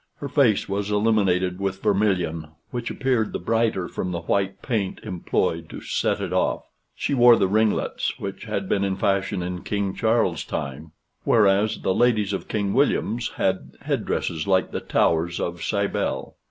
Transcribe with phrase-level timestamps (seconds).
[0.15, 5.69] Her face was illuminated with vermilion, which appeared the brighter from the white paint employed
[5.69, 6.63] to set it off.
[6.95, 10.93] She wore the ringlets which had been in fashion in King Charles's time;
[11.23, 16.35] whereas the ladies of King William's had head dresses like the towers of Cybele.